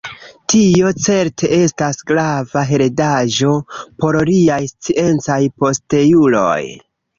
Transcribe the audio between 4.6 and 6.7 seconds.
sciencaj posteuloj.